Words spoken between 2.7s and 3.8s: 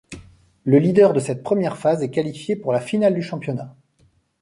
la finale du championnat.